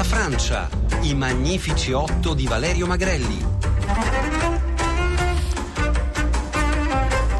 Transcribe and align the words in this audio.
La 0.00 0.06
Francia, 0.06 0.70
i 1.02 1.12
magnifici 1.12 1.92
otto 1.92 2.32
di 2.32 2.46
Valerio 2.46 2.86
Magrelli. 2.86 3.44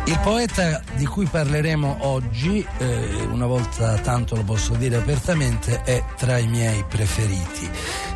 Il 0.05 0.21
poeta 0.23 0.83
di 0.95 1.07
cui 1.07 1.25
parleremo 1.25 1.97
oggi, 2.01 2.63
eh, 2.77 3.23
una 3.31 3.47
volta 3.47 3.97
tanto 4.01 4.37
lo 4.37 4.43
posso 4.43 4.75
dire 4.75 4.97
apertamente, 4.97 5.81
è 5.85 6.05
tra 6.19 6.37
i 6.37 6.49
miei 6.49 6.85
preferiti. 6.87 7.67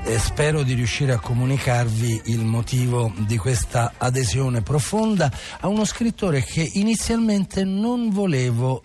Eh, 0.04 0.18
spero 0.18 0.62
di 0.62 0.74
riuscire 0.74 1.14
a 1.14 1.20
comunicarvi 1.20 2.24
il 2.26 2.44
motivo 2.44 3.14
di 3.26 3.38
questa 3.38 3.94
adesione 3.96 4.60
profonda 4.60 5.32
a 5.60 5.68
uno 5.68 5.86
scrittore 5.86 6.44
che 6.44 6.70
inizialmente 6.74 7.64
non 7.64 8.10
volevo 8.10 8.82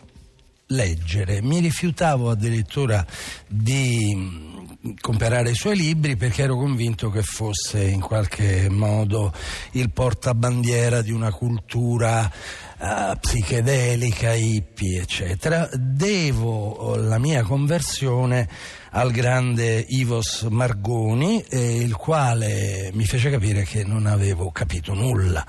leggere. 0.67 1.41
Mi 1.41 1.59
rifiutavo 1.59 2.29
addirittura 2.29 3.05
di 3.45 4.57
comprare 5.02 5.50
i 5.50 5.56
suoi 5.56 5.75
libri 5.75 6.15
perché 6.15 6.43
ero 6.43 6.56
convinto 6.56 7.10
che 7.10 7.21
fosse 7.21 7.83
in 7.83 8.00
qualche 8.00 8.70
modo 8.70 9.33
il 9.71 9.92
portabandiera 9.92 11.01
di 11.01 11.11
una 11.11 11.32
cultura 11.32 12.32
uh, 12.78 13.18
psichedelica, 13.20 14.34
hippie, 14.34 15.01
eccetera. 15.01 15.70
Devo 15.73 16.70
oh, 16.70 16.96
la 16.96 17.20
mia 17.20 17.43
conversione 17.43 18.47
al 18.92 19.11
grande 19.11 19.86
Ivos 19.89 20.47
Margoni, 20.50 21.43
eh, 21.50 21.82
il 21.82 21.96
quale 21.96 22.89
mi 22.93 23.06
fece 23.06 23.29
capire 23.29 23.64
che 23.64 23.84
non 23.84 24.06
avevo 24.06 24.50
capito 24.51 24.93
nulla. 24.93 25.46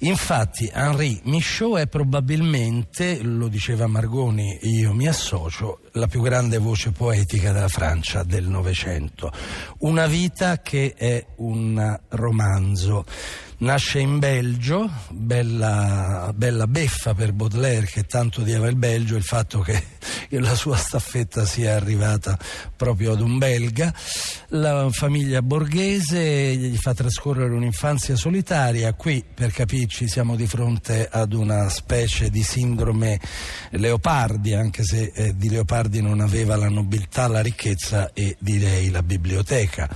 Infatti 0.00 0.70
Henri 0.72 1.20
Michaud 1.24 1.78
è 1.80 1.86
probabilmente, 1.88 3.20
lo 3.20 3.48
diceva 3.48 3.88
Margoni, 3.88 4.58
io 4.62 4.94
mi 4.94 5.08
associo, 5.08 5.80
la 5.92 6.06
più 6.06 6.22
grande 6.22 6.58
voce 6.58 6.92
poetica 6.92 7.50
della 7.50 7.68
Francia 7.68 8.22
del 8.22 8.46
Novecento. 8.46 9.32
Una 9.78 10.06
vita 10.06 10.60
che 10.60 10.94
è 10.96 11.24
un 11.38 11.98
romanzo. 12.10 13.04
Nasce 13.60 13.98
in 13.98 14.20
Belgio, 14.20 14.88
bella, 15.08 16.32
bella 16.32 16.68
beffa 16.68 17.12
per 17.12 17.32
Baudelaire 17.32 17.86
che 17.86 18.04
tanto 18.04 18.42
odiava 18.42 18.68
il 18.68 18.76
Belgio, 18.76 19.16
il 19.16 19.24
fatto 19.24 19.58
che 19.58 19.82
la 20.38 20.54
sua 20.54 20.76
staffetta 20.76 21.44
sia 21.44 21.74
arrivata 21.74 22.38
proprio 22.76 23.12
ad 23.12 23.20
un 23.20 23.36
belga. 23.36 23.92
La 24.50 24.88
famiglia 24.92 25.42
borghese 25.42 26.54
gli 26.54 26.76
fa 26.76 26.94
trascorrere 26.94 27.52
un'infanzia 27.52 28.14
solitaria. 28.14 28.92
Qui, 28.92 29.24
per 29.34 29.50
capirci, 29.50 30.06
siamo 30.06 30.36
di 30.36 30.46
fronte 30.46 31.08
ad 31.10 31.32
una 31.32 31.68
specie 31.68 32.30
di 32.30 32.44
sindrome 32.44 33.20
Leopardi, 33.70 34.54
anche 34.54 34.84
se 34.84 35.10
eh, 35.12 35.36
di 35.36 35.48
Leopardi 35.48 36.00
non 36.00 36.20
aveva 36.20 36.54
la 36.54 36.68
nobiltà, 36.68 37.26
la 37.26 37.40
ricchezza 37.40 38.12
e 38.12 38.36
direi 38.38 38.90
la 38.90 39.02
biblioteca. 39.02 39.88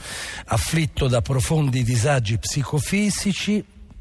Afflitto 0.46 1.06
da 1.06 1.22
profondi 1.22 1.84
disagi 1.84 2.38
psicofisici, 2.38 3.51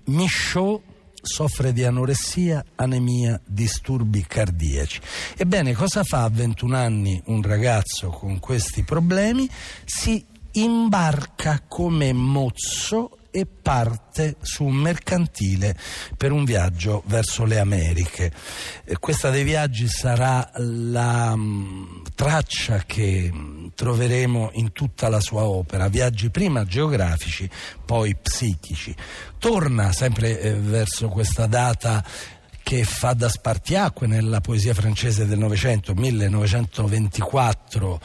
Michaud 0.05 0.81
soffre 1.21 1.71
di 1.71 1.83
anoressia, 1.83 2.63
anemia, 2.75 3.39
disturbi 3.45 4.25
cardiaci. 4.25 4.99
Ebbene, 5.37 5.73
cosa 5.73 6.03
fa 6.03 6.23
a 6.23 6.29
21 6.29 6.75
anni 6.75 7.21
un 7.25 7.41
ragazzo 7.41 8.09
con 8.09 8.39
questi 8.39 8.83
problemi? 8.83 9.47
Si 9.85 10.25
imbarca 10.53 11.63
come 11.67 12.11
mozzo 12.13 13.17
e 13.31 13.45
parte 13.45 14.35
su 14.41 14.65
un 14.65 14.75
mercantile 14.75 15.75
per 16.17 16.31
un 16.31 16.43
viaggio 16.43 17.01
verso 17.07 17.45
le 17.45 17.59
Americhe. 17.59 18.31
Eh, 18.83 18.97
questa 18.99 19.29
dei 19.29 19.43
viaggi 19.43 19.87
sarà 19.87 20.51
la 20.55 21.35
mh, 21.35 22.03
traccia 22.13 22.83
che 22.85 23.31
mh, 23.31 23.71
troveremo 23.73 24.51
in 24.55 24.73
tutta 24.73 25.07
la 25.07 25.21
sua 25.21 25.43
opera, 25.43 25.87
viaggi 25.87 26.29
prima 26.29 26.65
geografici, 26.65 27.49
poi 27.85 28.15
psichici. 28.15 28.93
Torna 29.39 29.93
sempre 29.93 30.39
eh, 30.39 30.53
verso 30.53 31.07
questa 31.07 31.45
data 31.45 32.03
che 32.63 32.83
fa 32.83 33.13
da 33.13 33.27
spartiacque 33.27 34.07
nella 34.07 34.39
poesia 34.39 34.73
francese 34.73 35.25
del 35.25 35.39
Novecento, 35.39 35.93
1924, 35.93 38.01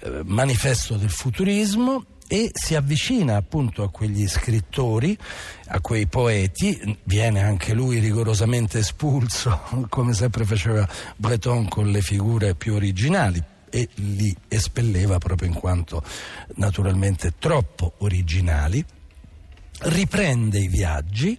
eh, 0.00 0.20
manifesto 0.24 0.96
del 0.96 1.10
futurismo 1.10 2.04
e 2.32 2.52
si 2.52 2.76
avvicina 2.76 3.34
appunto 3.34 3.82
a 3.82 3.90
quegli 3.90 4.28
scrittori, 4.28 5.18
a 5.66 5.80
quei 5.80 6.06
poeti, 6.06 6.96
viene 7.02 7.42
anche 7.42 7.74
lui 7.74 7.98
rigorosamente 7.98 8.78
espulso, 8.78 9.62
come 9.90 10.14
sempre 10.14 10.44
faceva 10.44 10.88
Breton 11.16 11.66
con 11.66 11.90
le 11.90 12.00
figure 12.02 12.54
più 12.54 12.74
originali 12.74 13.42
e 13.68 13.88
li 13.94 14.32
espelleva 14.46 15.18
proprio 15.18 15.48
in 15.48 15.54
quanto 15.54 16.04
naturalmente 16.54 17.34
troppo 17.36 17.94
originali, 17.98 18.84
riprende 19.80 20.60
i 20.60 20.68
viaggi 20.68 21.36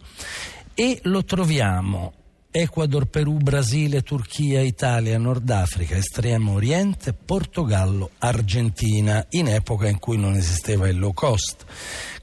e 0.73 1.00
lo 1.03 1.23
troviamo 1.23 2.21
Ecuador, 2.52 3.06
Perù, 3.06 3.38
Brasile, 3.38 4.02
Turchia, 4.02 4.62
Italia, 4.62 5.18
Nord 5.18 5.50
Africa, 5.50 5.96
Estremo 5.96 6.54
Oriente, 6.54 7.14
Portogallo, 7.14 8.12
Argentina, 8.20 9.26
in 9.30 9.48
epoca 9.48 9.88
in 9.88 10.00
cui 10.00 10.18
non 10.18 10.36
esisteva 10.36 10.88
il 10.90 11.00
low 11.00 11.14
cost. 11.14 11.66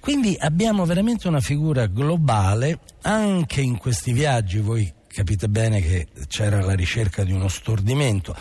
Quindi 0.01 0.37
abbiamo 0.39 0.85
veramente 0.85 1.29
una 1.29 1.41
figura 1.41 1.87
globale 1.87 2.81
anche 3.03 3.63
in 3.63 3.79
questi 3.79 4.13
viaggi, 4.13 4.59
voi 4.59 4.93
capite 5.07 5.49
bene 5.49 5.81
che 5.81 6.09
c'era 6.29 6.61
la 6.61 6.75
ricerca 6.75 7.25
di 7.25 7.33
uno 7.33 7.49
stordimento 7.49 8.37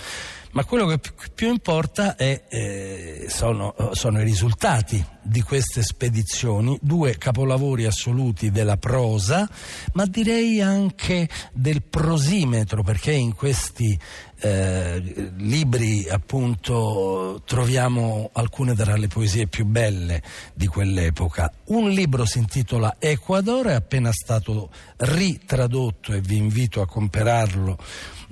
ma 0.52 0.66
quello 0.66 0.88
che 0.88 1.00
più 1.36 1.50
importa 1.50 2.16
è, 2.16 2.46
eh, 2.50 3.25
sono, 3.30 3.75
sono, 3.92 4.22
i 4.22 4.24
risultati 4.24 5.06
di 5.27 5.41
queste 5.41 5.83
spedizioni, 5.83 6.77
due 6.81 7.17
capolavori 7.17 7.85
assoluti 7.85 8.49
della 8.49 8.77
prosa, 8.77 9.49
ma 9.93 10.05
direi 10.05 10.61
anche 10.61 11.27
del 11.51 11.83
prosimetro, 11.83 12.81
perché 12.81 13.11
in 13.11 13.35
questi 13.35 13.97
eh, 14.39 15.31
libri 15.38 16.07
appunto 16.07 17.41
troviamo 17.45 18.29
alcune 18.33 18.75
tra 18.75 18.95
le 18.95 19.07
poesie 19.07 19.47
più 19.47 19.65
belle 19.65 20.21
di 20.53 20.67
quell'epoca. 20.67 21.51
Un 21.65 21.89
libro 21.89 22.25
si 22.25 22.38
intitola 22.38 22.97
Ecuador, 22.99 23.67
è 23.67 23.73
appena 23.73 24.11
stato 24.11 24.69
ritradotto 24.97 26.13
e 26.13 26.21
vi 26.21 26.38
invito 26.38 26.81
a 26.81 26.88
comperarlo 26.88 27.77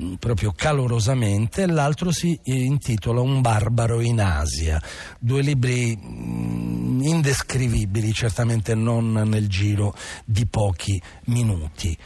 mm, 0.01 0.13
proprio 0.15 0.53
calorosamente, 0.55 1.65
l'altro 1.65 2.11
si 2.11 2.39
intitola 2.43 3.21
Un 3.21 3.41
barbaro 3.41 3.99
in 3.99 4.21
Asia, 4.21 4.81
due 5.19 5.41
libri 5.41 5.97
mm, 5.97 6.84
indescrivibili, 7.01 8.13
certamente 8.13 8.75
non 8.75 9.11
nel 9.11 9.47
giro 9.47 9.95
di 10.23 10.45
pochi 10.45 11.01
minuti. 11.25 11.97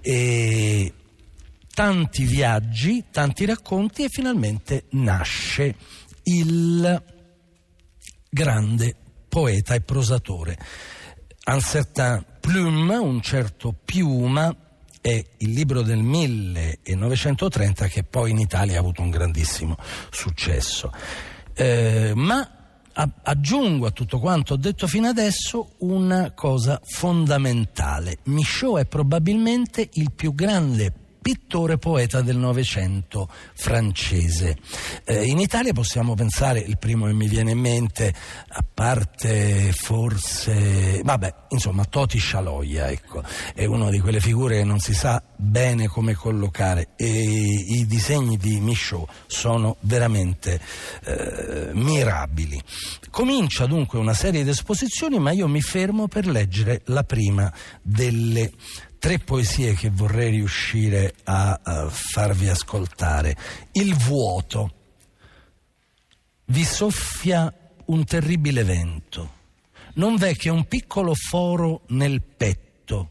E 0.00 0.92
tanti 1.72 2.24
viaggi, 2.24 3.04
tanti 3.10 3.44
racconti 3.44 4.04
e 4.04 4.08
finalmente 4.08 4.84
nasce 4.90 5.74
il 6.24 7.02
grande 8.28 8.96
poeta 9.28 9.74
e 9.74 9.80
prosatore. 9.80 10.58
Un 11.44 11.60
certain 11.60 12.24
Plume, 12.40 12.96
un 12.96 13.22
certo 13.22 13.72
Piuma, 13.84 14.54
è 15.00 15.24
il 15.38 15.50
libro 15.50 15.82
del 15.82 16.00
1930 16.00 17.86
che 17.86 18.02
poi 18.04 18.30
in 18.30 18.38
Italia 18.38 18.76
ha 18.76 18.80
avuto 18.80 19.02
un 19.02 19.10
grandissimo 19.10 19.76
successo. 20.10 20.92
Eh, 21.54 22.12
ma 22.14 22.61
aggiungo 22.94 23.86
a 23.86 23.90
tutto 23.90 24.18
quanto 24.18 24.54
ho 24.54 24.56
detto 24.56 24.86
fino 24.86 25.08
adesso 25.08 25.74
una 25.78 26.32
cosa 26.32 26.80
fondamentale. 26.84 28.18
Michaud 28.24 28.80
è 28.80 28.86
probabilmente 28.86 29.88
il 29.94 30.12
più 30.12 30.34
grande 30.34 30.92
pittore 31.22 31.78
poeta 31.78 32.20
del 32.20 32.36
Novecento 32.36 33.28
francese. 33.54 34.58
Eh, 35.04 35.24
in 35.24 35.38
Italia 35.38 35.72
possiamo 35.72 36.14
pensare, 36.14 36.58
il 36.58 36.76
primo 36.78 37.06
che 37.06 37.12
mi 37.12 37.28
viene 37.28 37.52
in 37.52 37.60
mente, 37.60 38.12
a 38.48 38.64
parte 38.74 39.72
forse, 39.72 41.00
vabbè, 41.02 41.34
insomma, 41.50 41.84
Toti 41.84 42.18
Scialoia, 42.18 42.90
ecco, 42.90 43.22
è 43.54 43.64
una 43.64 43.88
di 43.88 44.00
quelle 44.00 44.20
figure 44.20 44.58
che 44.58 44.64
non 44.64 44.80
si 44.80 44.92
sa 44.92 45.22
bene 45.42 45.88
come 45.88 46.14
collocare 46.14 46.90
e 46.94 47.08
i 47.08 47.84
disegni 47.86 48.36
di 48.36 48.60
Michaud 48.60 49.08
sono 49.26 49.76
veramente 49.80 50.60
eh, 51.04 51.70
mirabili. 51.72 52.62
Comincia 53.10 53.66
dunque 53.66 53.98
una 53.98 54.14
serie 54.14 54.44
di 54.44 54.50
esposizioni, 54.50 55.18
ma 55.18 55.32
io 55.32 55.48
mi 55.48 55.60
fermo 55.60 56.06
per 56.06 56.26
leggere 56.26 56.82
la 56.86 57.02
prima 57.02 57.52
delle 57.82 58.52
tre 58.98 59.18
poesie 59.18 59.74
che 59.74 59.90
vorrei 59.90 60.30
riuscire 60.30 61.14
a, 61.24 61.58
a 61.60 61.88
farvi 61.90 62.48
ascoltare. 62.48 63.36
Il 63.72 63.96
vuoto. 63.96 64.74
Vi 66.44 66.64
soffia 66.64 67.52
un 67.86 68.04
terribile 68.04 68.62
vento. 68.62 69.40
Non 69.94 70.16
v'è 70.16 70.36
che 70.36 70.50
un 70.50 70.66
piccolo 70.66 71.14
foro 71.14 71.82
nel 71.88 72.22
petto, 72.22 73.10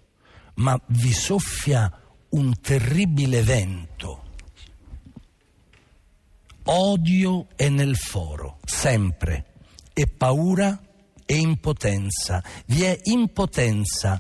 ma 0.56 0.80
vi 0.88 1.12
soffia 1.12 2.01
un 2.32 2.60
terribile 2.62 3.42
vento. 3.42 4.24
Odio 6.64 7.48
è 7.56 7.70
nel 7.70 7.96
foro, 7.96 8.60
sempre, 8.66 9.46
e 9.94 10.08
paura 10.08 10.80
e 11.26 11.36
impotenza. 11.36 12.44
Vi 12.66 12.84
è 12.84 12.98
impotenza 13.04 14.20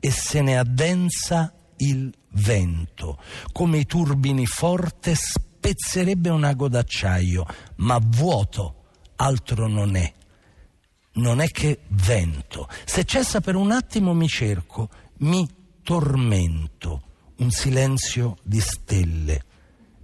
e 0.00 0.10
se 0.10 0.40
ne 0.40 0.58
addensa 0.58 1.52
il 1.76 2.12
vento. 2.30 3.20
Come 3.52 3.78
i 3.78 3.86
turbini 3.86 4.46
forte 4.46 5.14
spezzerebbe 5.14 6.30
un 6.30 6.44
ago 6.44 6.68
d'acciaio, 6.68 7.46
ma 7.76 7.98
vuoto 8.02 8.84
altro 9.16 9.68
non 9.68 9.94
è. 9.94 10.12
Non 11.14 11.40
è 11.40 11.46
che 11.48 11.80
vento. 11.88 12.68
Se 12.84 13.04
cessa 13.04 13.40
per 13.40 13.54
un 13.54 13.70
attimo 13.70 14.14
mi 14.14 14.26
cerco, 14.26 14.88
mi 15.18 15.46
tormento. 15.82 17.10
Un 17.42 17.50
silenzio 17.50 18.36
di 18.44 18.60
stelle. 18.60 19.42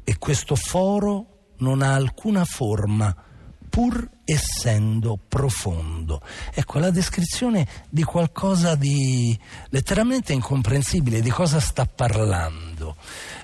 E 0.02 0.18
questo 0.18 0.56
foro 0.56 1.52
non 1.58 1.82
ha 1.82 1.94
alcuna 1.94 2.44
forma 2.44 3.14
pur 3.68 4.10
essendo 4.24 5.16
profondo. 5.28 6.20
Ecco 6.52 6.80
la 6.80 6.90
descrizione 6.90 7.64
di 7.90 8.02
qualcosa 8.02 8.74
di 8.74 9.38
letteralmente 9.68 10.32
incomprensibile, 10.32 11.20
di 11.20 11.30
cosa 11.30 11.60
sta 11.60 11.86
parlando. 11.86 12.96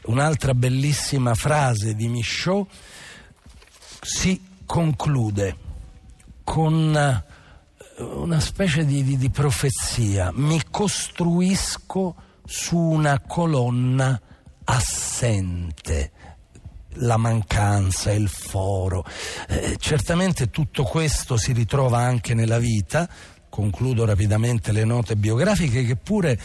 Un'altra 0.07 0.55
bellissima 0.55 1.37
frase 1.37 1.95
di 1.95 2.09
Michaud 2.09 2.67
si 4.01 4.45
conclude 4.67 5.57
con 6.43 6.97
eh, 6.97 8.03
una 8.03 8.41
specie 8.41 8.85
di, 8.85 9.05
di, 9.05 9.17
di 9.17 9.31
profezia. 9.31 10.33
Mi 10.35 10.61
costruisco 10.69 12.17
su 12.45 12.77
una 12.77 13.21
colonna 13.21 14.21
assente 14.65 16.13
la 16.99 17.17
mancanza, 17.17 18.13
il 18.13 18.29
foro. 18.29 19.05
Eh, 19.49 19.77
certamente 19.79 20.51
tutto 20.51 20.85
questo 20.85 21.37
si 21.37 21.53
ritrova 21.53 21.99
anche 21.99 22.35
nella 22.35 22.59
vita. 22.59 23.09
Concludo 23.49 24.05
rapidamente 24.05 24.73
le 24.73 24.85
note 24.85 25.17
biografiche 25.17 25.85
che 25.85 25.97
pure 25.97 26.39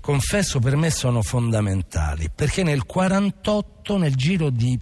confesso 0.00 0.58
per 0.58 0.76
me 0.76 0.90
sono 0.90 1.22
fondamentali, 1.22 2.30
perché 2.34 2.62
nel 2.62 2.84
48 2.84 3.96
nel 3.96 4.16
giro 4.16 4.50
di 4.50 4.78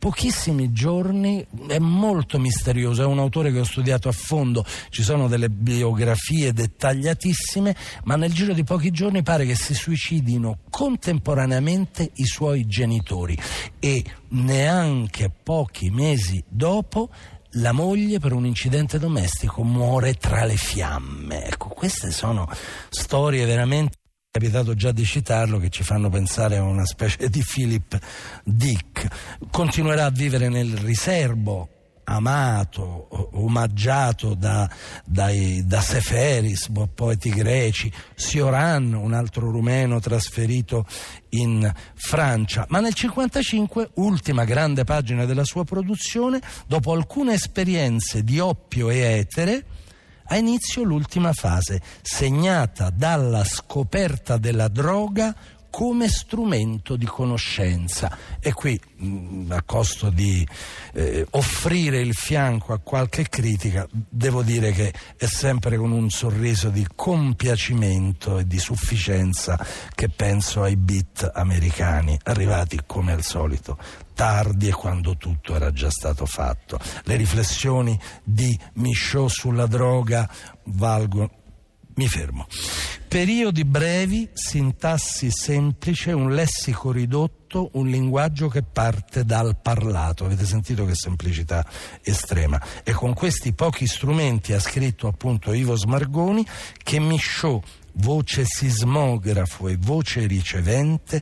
pochissimi 0.00 0.72
giorni, 0.72 1.46
è 1.68 1.78
molto 1.78 2.38
misterioso, 2.38 3.02
è 3.02 3.04
un 3.04 3.18
autore 3.18 3.52
che 3.52 3.60
ho 3.60 3.64
studiato 3.64 4.08
a 4.08 4.12
fondo, 4.12 4.64
ci 4.88 5.02
sono 5.02 5.28
delle 5.28 5.50
biografie 5.50 6.54
dettagliatissime, 6.54 7.76
ma 8.04 8.16
nel 8.16 8.32
giro 8.32 8.54
di 8.54 8.64
pochi 8.64 8.90
giorni 8.90 9.22
pare 9.22 9.44
che 9.44 9.54
si 9.54 9.74
suicidino 9.74 10.60
contemporaneamente 10.70 12.10
i 12.14 12.24
suoi 12.24 12.66
genitori 12.66 13.38
e 13.78 14.02
neanche 14.28 15.30
pochi 15.30 15.90
mesi 15.90 16.42
dopo 16.48 17.10
la 17.54 17.72
moglie 17.72 18.20
per 18.20 18.32
un 18.32 18.46
incidente 18.46 18.98
domestico 18.98 19.62
muore 19.62 20.14
tra 20.14 20.46
le 20.46 20.56
fiamme. 20.56 21.44
Ecco, 21.44 21.68
queste 21.68 22.10
sono 22.10 22.48
storie 22.88 23.44
veramente 23.44 23.99
è 24.32 24.38
capitato 24.38 24.74
già 24.74 24.92
di 24.92 25.04
citarlo 25.04 25.58
che 25.58 25.70
ci 25.70 25.82
fanno 25.82 26.08
pensare 26.08 26.56
a 26.56 26.62
una 26.62 26.86
specie 26.86 27.28
di 27.28 27.42
Philip 27.42 27.98
Dick. 28.44 29.08
Continuerà 29.50 30.04
a 30.04 30.10
vivere 30.10 30.48
nel 30.48 30.76
riservo 30.76 31.68
amato, 32.04 33.08
omaggiato 33.40 34.34
da, 34.34 34.70
dai, 35.04 35.66
da 35.66 35.80
Seferis, 35.80 36.70
poeti 36.94 37.30
greci, 37.30 37.92
Sioran, 38.14 38.92
un 38.92 39.14
altro 39.14 39.50
rumeno 39.50 39.98
trasferito 39.98 40.86
in 41.30 41.68
Francia. 41.96 42.66
Ma 42.68 42.78
nel 42.78 42.94
1955, 42.94 43.90
ultima 43.94 44.44
grande 44.44 44.84
pagina 44.84 45.24
della 45.24 45.44
sua 45.44 45.64
produzione, 45.64 46.40
dopo 46.68 46.92
alcune 46.92 47.34
esperienze 47.34 48.22
di 48.22 48.38
oppio 48.38 48.90
e 48.90 48.98
etere, 48.98 49.64
ha 50.32 50.36
inizio 50.36 50.84
l'ultima 50.84 51.32
fase, 51.32 51.82
segnata 52.02 52.90
dalla 52.90 53.42
scoperta 53.42 54.36
della 54.36 54.68
droga 54.68 55.34
come 55.70 56.08
strumento 56.08 56.96
di 56.96 57.06
conoscenza. 57.06 58.16
E 58.40 58.52
qui, 58.52 58.78
mm, 59.02 59.50
a 59.52 59.62
costo 59.62 60.10
di 60.10 60.46
eh, 60.94 61.26
offrire 61.30 62.00
il 62.00 62.14
fianco 62.14 62.72
a 62.72 62.78
qualche 62.78 63.28
critica, 63.28 63.86
devo 63.90 64.42
dire 64.42 64.72
che 64.72 64.92
è 65.16 65.26
sempre 65.26 65.76
con 65.76 65.92
un 65.92 66.10
sorriso 66.10 66.68
di 66.68 66.86
compiacimento 66.94 68.38
e 68.38 68.46
di 68.46 68.58
sufficienza 68.58 69.58
che 69.94 70.08
penso 70.08 70.62
ai 70.62 70.76
beat 70.76 71.30
americani, 71.32 72.18
arrivati 72.24 72.80
come 72.84 73.12
al 73.12 73.22
solito 73.22 73.78
tardi 74.20 74.68
e 74.68 74.72
quando 74.72 75.16
tutto 75.16 75.54
era 75.54 75.72
già 75.72 75.88
stato 75.88 76.26
fatto. 76.26 76.78
Le 77.04 77.16
riflessioni 77.16 77.98
di 78.22 78.58
Michaud 78.74 79.30
sulla 79.30 79.66
droga 79.66 80.28
valgono 80.64 81.30
mi 81.94 82.06
fermo. 82.06 82.46
Periodi 83.10 83.64
brevi, 83.64 84.28
sintassi 84.32 85.32
semplice, 85.32 86.12
un 86.12 86.32
lessico 86.32 86.92
ridotto, 86.92 87.70
un 87.72 87.88
linguaggio 87.88 88.46
che 88.46 88.62
parte 88.62 89.24
dal 89.24 89.56
parlato. 89.60 90.26
Avete 90.26 90.46
sentito 90.46 90.84
che 90.84 90.94
semplicità 90.94 91.66
estrema. 92.04 92.62
E 92.84 92.92
con 92.92 93.12
questi 93.12 93.52
pochi 93.52 93.88
strumenti 93.88 94.52
ha 94.52 94.60
scritto 94.60 95.08
appunto 95.08 95.52
Ivo 95.52 95.74
Smargoni 95.74 96.46
che 96.84 97.00
Michaud, 97.00 97.64
voce 97.94 98.44
sismografo 98.44 99.66
e 99.66 99.76
voce 99.76 100.28
ricevente, 100.28 101.20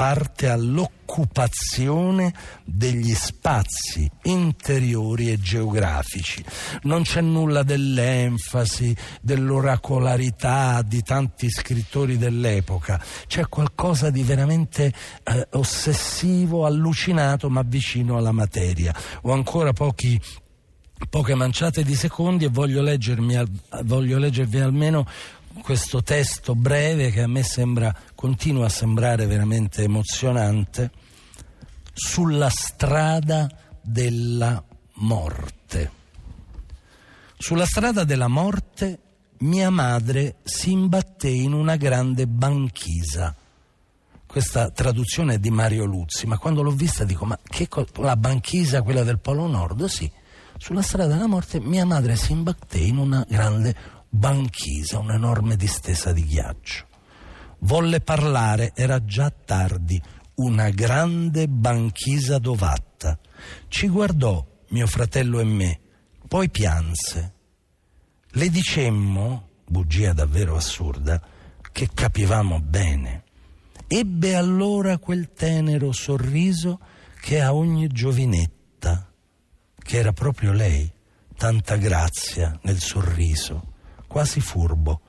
parte 0.00 0.48
all'occupazione 0.48 2.32
degli 2.64 3.12
spazi 3.12 4.10
interiori 4.22 5.30
e 5.30 5.38
geografici. 5.38 6.42
Non 6.84 7.02
c'è 7.02 7.20
nulla 7.20 7.62
dell'enfasi, 7.62 8.96
dell'oracolarità 9.20 10.80
di 10.80 11.02
tanti 11.02 11.50
scrittori 11.50 12.16
dell'epoca, 12.16 12.98
c'è 13.26 13.46
qualcosa 13.50 14.08
di 14.08 14.22
veramente 14.22 14.90
eh, 15.22 15.48
ossessivo, 15.50 16.64
allucinato, 16.64 17.50
ma 17.50 17.60
vicino 17.62 18.16
alla 18.16 18.32
materia. 18.32 18.94
Ho 19.24 19.32
ancora 19.32 19.74
pochi 19.74 20.18
poche 21.10 21.34
manciate 21.34 21.82
di 21.82 21.94
secondi 21.94 22.46
e 22.46 22.48
voglio, 22.48 22.82
voglio 23.82 24.18
leggervi 24.18 24.60
almeno 24.60 25.06
questo 25.62 26.02
testo 26.02 26.54
breve 26.54 27.10
che 27.10 27.22
a 27.22 27.26
me 27.26 27.42
sembra, 27.42 27.94
continua 28.20 28.66
a 28.66 28.68
sembrare 28.68 29.24
veramente 29.24 29.82
emozionante, 29.82 30.90
sulla 31.94 32.50
strada 32.50 33.50
della 33.80 34.62
morte. 34.96 35.90
Sulla 37.38 37.64
strada 37.64 38.04
della 38.04 38.28
morte 38.28 38.98
mia 39.38 39.70
madre 39.70 40.36
si 40.42 40.70
imbatté 40.70 41.30
in 41.30 41.54
una 41.54 41.76
grande 41.76 42.26
banchisa. 42.26 43.34
Questa 44.26 44.70
traduzione 44.70 45.36
è 45.36 45.38
di 45.38 45.48
Mario 45.48 45.86
Luzzi, 45.86 46.26
ma 46.26 46.36
quando 46.36 46.60
l'ho 46.60 46.72
vista 46.72 47.04
dico, 47.04 47.24
ma 47.24 47.38
che 47.42 47.68
co- 47.68 47.86
la 47.94 48.16
banchisa, 48.16 48.82
quella 48.82 49.02
del 49.02 49.18
Polo 49.18 49.46
Nord? 49.46 49.86
Sì, 49.86 50.12
sulla 50.58 50.82
strada 50.82 51.14
della 51.14 51.26
morte 51.26 51.58
mia 51.58 51.86
madre 51.86 52.16
si 52.16 52.32
imbatté 52.32 52.80
in 52.80 52.98
una 52.98 53.24
grande 53.26 53.74
banchisa, 54.10 54.98
un'enorme 54.98 55.56
distesa 55.56 56.12
di 56.12 56.26
ghiaccio. 56.26 56.88
Volle 57.60 58.00
parlare, 58.00 58.72
era 58.74 59.04
già 59.04 59.30
tardi, 59.30 60.00
una 60.36 60.70
grande 60.70 61.48
banchisa 61.48 62.38
dovatta. 62.38 63.18
Ci 63.68 63.88
guardò, 63.88 64.44
mio 64.68 64.86
fratello 64.86 65.40
e 65.40 65.44
me, 65.44 65.80
poi 66.28 66.50
pianse. 66.50 67.34
Le 68.30 68.48
dicemmo, 68.48 69.48
bugia 69.66 70.12
davvero 70.12 70.56
assurda, 70.56 71.20
che 71.72 71.88
capivamo 71.92 72.60
bene. 72.60 73.24
Ebbe 73.86 74.36
allora 74.36 74.98
quel 74.98 75.32
tenero 75.32 75.92
sorriso 75.92 76.80
che 77.20 77.40
ha 77.40 77.54
ogni 77.54 77.88
giovinetta, 77.88 79.12
che 79.76 79.96
era 79.96 80.12
proprio 80.12 80.52
lei, 80.52 80.90
tanta 81.36 81.76
grazia 81.76 82.58
nel 82.62 82.78
sorriso 82.78 83.70
quasi 84.10 84.40
furbo. 84.40 85.00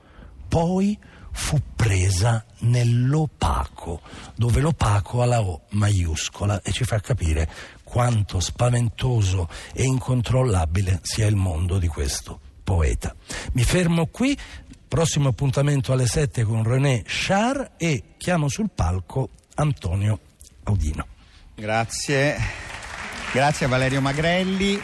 Poi 0.46 0.96
fu 1.32 1.60
presa 1.74 2.44
nell'opaco, 2.60 4.00
dove 4.34 4.60
l'opaco 4.60 5.22
ha 5.22 5.26
la 5.26 5.40
O 5.40 5.62
maiuscola 5.70 6.62
e 6.62 6.72
ci 6.72 6.84
fa 6.84 7.00
capire 7.00 7.48
quanto 7.82 8.40
spaventoso 8.40 9.48
e 9.74 9.82
incontrollabile 9.82 11.00
sia 11.02 11.26
il 11.26 11.36
mondo 11.36 11.78
di 11.78 11.88
questo 11.88 12.40
poeta. 12.62 13.14
Mi 13.52 13.64
fermo 13.64 14.06
qui, 14.06 14.38
prossimo 14.88 15.28
appuntamento 15.28 15.92
alle 15.92 16.06
7 16.06 16.44
con 16.44 16.62
René 16.62 17.02
Char 17.04 17.72
e 17.76 18.14
chiamo 18.16 18.48
sul 18.48 18.70
palco 18.74 19.30
Antonio 19.54 20.18
Audino. 20.64 21.06
Grazie, 21.54 22.36
grazie 23.32 23.66
Valerio 23.66 24.00
Magrelli. 24.00 24.80